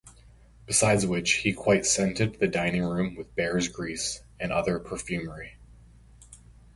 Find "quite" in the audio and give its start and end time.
1.53-1.85